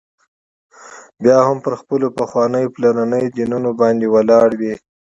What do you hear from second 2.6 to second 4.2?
پلرنيو دینونو باندي